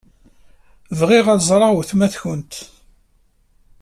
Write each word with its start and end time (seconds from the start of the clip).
Bɣiɣ 0.99 1.25
ad 1.29 1.41
ẓṛeɣ 1.49 1.71
weltma-tkent. 1.75 2.53